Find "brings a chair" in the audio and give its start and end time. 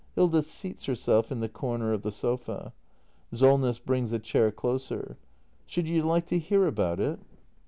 3.77-4.49